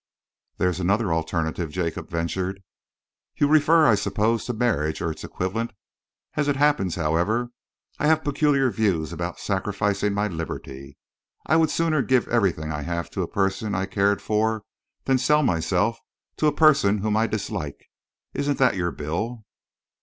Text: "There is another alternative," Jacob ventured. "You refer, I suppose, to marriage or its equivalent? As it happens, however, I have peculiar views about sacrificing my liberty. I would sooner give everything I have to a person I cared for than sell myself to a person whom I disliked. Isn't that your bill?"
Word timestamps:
"There 0.57 0.71
is 0.71 0.79
another 0.79 1.13
alternative," 1.13 1.69
Jacob 1.69 2.09
ventured. 2.09 2.63
"You 3.37 3.47
refer, 3.47 3.85
I 3.85 3.93
suppose, 3.93 4.45
to 4.45 4.51
marriage 4.53 4.99
or 4.99 5.11
its 5.11 5.23
equivalent? 5.23 5.73
As 6.33 6.47
it 6.47 6.55
happens, 6.55 6.95
however, 6.95 7.51
I 7.99 8.07
have 8.07 8.23
peculiar 8.23 8.71
views 8.71 9.13
about 9.13 9.37
sacrificing 9.39 10.13
my 10.15 10.27
liberty. 10.27 10.97
I 11.45 11.55
would 11.55 11.69
sooner 11.69 12.01
give 12.01 12.27
everything 12.29 12.71
I 12.71 12.81
have 12.81 13.11
to 13.11 13.21
a 13.21 13.27
person 13.27 13.75
I 13.75 13.85
cared 13.85 14.23
for 14.23 14.63
than 15.05 15.19
sell 15.19 15.43
myself 15.43 15.99
to 16.37 16.47
a 16.47 16.51
person 16.51 16.97
whom 17.03 17.15
I 17.15 17.27
disliked. 17.27 17.85
Isn't 18.33 18.57
that 18.57 18.75
your 18.75 18.89
bill?" 18.89 19.45